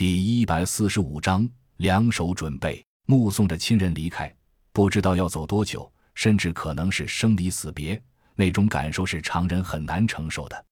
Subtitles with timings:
[0.00, 1.46] 第一百四十五章，
[1.76, 4.34] 两手准备，目送着亲人离开，
[4.72, 8.02] 不知道要走多久，甚至可能是生离死别，
[8.34, 10.64] 那种感受是常人很难承受的。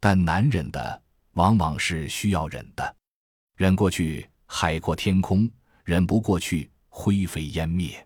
[0.00, 1.00] 但难忍的，
[1.34, 2.96] 往往是需要忍的。
[3.56, 5.48] 忍过去，海阔天空；
[5.84, 8.04] 忍不过去，灰飞烟灭。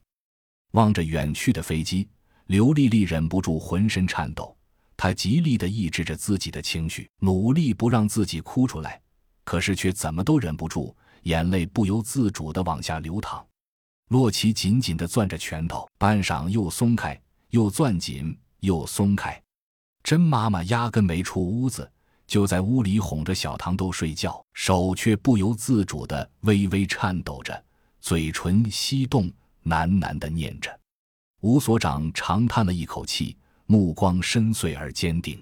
[0.72, 2.06] 望着远去的飞机，
[2.48, 4.54] 刘丽丽忍不住浑身颤抖。
[4.95, 9.00] 她极力地抑制着自己的情绪，努力不让自己哭出来。
[9.46, 13.46] 可是却怎么都忍不住，眼泪不由自主地往下流淌。
[14.08, 17.18] 洛奇紧紧地攥着拳头，半晌又松开，
[17.50, 19.40] 又攥紧，又松开。
[20.02, 21.88] 甄妈妈压根没出屋子，
[22.26, 27.64] 就在屋里哄着小糖豆睡觉，手却不由自主地微微颤抖着，
[28.00, 29.30] 嘴唇翕动，
[29.64, 30.76] 喃喃地念着。
[31.43, 35.41] 吴所长长叹了一口气，目光深邃而坚定。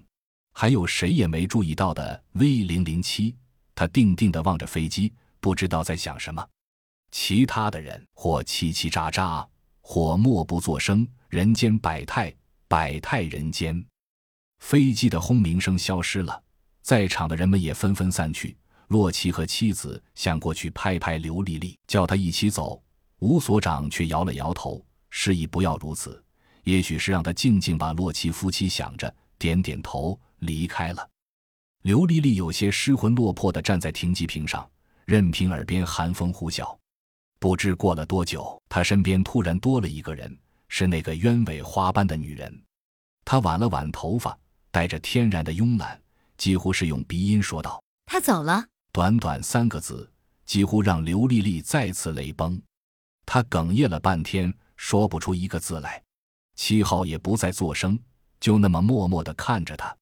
[0.52, 3.34] 还有谁也没注意到的 V 零零七。
[3.74, 6.46] 他定定地望着飞机，不知道在想什么。
[7.10, 9.46] 其他的人或叽叽喳喳，
[9.80, 11.06] 或默不作声。
[11.28, 12.32] 人间百态，
[12.68, 13.84] 百态人间。
[14.60, 16.40] 飞机的轰鸣声消失了，
[16.80, 18.56] 在场的人们也纷纷散去。
[18.88, 22.80] 洛奇和妻子想过去拍拍刘丽丽，叫她一起走。
[23.18, 26.22] 吴所长却摇了摇头，示意不要如此。
[26.62, 31.10] 也许是让他静静把洛奇夫妻想着，点点头离开了。
[31.84, 34.66] 刘丽丽有些失魂落魄地站在停机坪上，
[35.04, 36.74] 任凭耳边寒风呼啸。
[37.38, 40.34] 不知过了多久，她身边突然多了一个人，
[40.68, 42.64] 是那个鸢尾花般的女人。
[43.22, 44.34] 她挽了挽头发，
[44.70, 46.00] 带着天然的慵懒，
[46.38, 50.10] 几乎是用鼻音说道：“她走了。”短短三个字，
[50.46, 52.58] 几乎让刘丽丽再次泪崩。
[53.26, 56.02] 她哽咽了半天，说不出一个字来。
[56.56, 57.98] 七号也不再作声，
[58.40, 59.94] 就那么默默地看着她。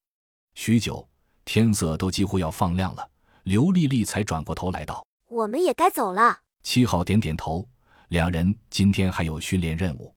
[0.55, 1.05] 许久。
[1.45, 3.09] 天色都几乎要放亮了，
[3.45, 7.69] 刘丽丽才转过头来道：“我们也该走了。”七号点点头。
[8.09, 10.15] 两人今天还有训练任务。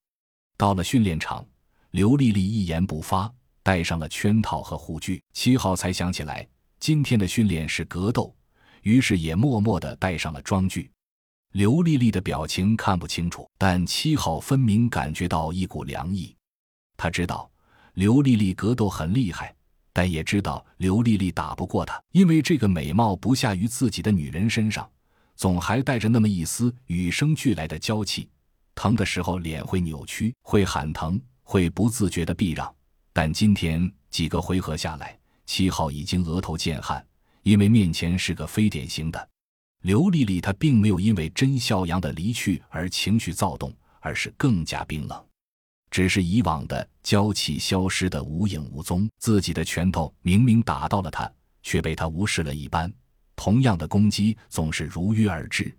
[0.57, 1.45] 到了训练场，
[1.91, 3.33] 刘丽丽一言不发，
[3.63, 5.23] 戴上了圈套和护具。
[5.31, 6.45] 七号才想起来
[6.77, 8.35] 今天的训练是格斗，
[8.81, 10.91] 于是也默默地戴上了装具。
[11.53, 16.35] 刘丽丽的表情看不清楚，但七号分明感觉到一股凉意。
[16.97, 17.49] 他知道
[17.93, 19.54] 刘丽丽格斗很厉害。
[19.95, 24.85] 但也知道刘丽丽打不过他，因为这个美貌不下于自己的女人身上，
[25.37, 28.27] 总还带着那么一丝与生俱来的娇气。
[28.75, 32.69] 疼的时候脸会扭曲，会喊疼，会不自觉的避让。
[33.13, 37.01] 但今天几个回合下来，七号已经额头见汗，
[37.43, 39.29] 因为面前是个非典型的
[39.83, 40.41] 刘丽丽。
[40.41, 45.25] 她并没有因为甄孝阳的离去而情绪躁动，而是更加冰冷。
[45.95, 51.31] 只是以往的娇气消失的无影无踪，自己的拳头明明打到了他，
[51.63, 52.93] 却被他无视了一般。
[53.37, 55.73] 同样的攻击总是如约而至，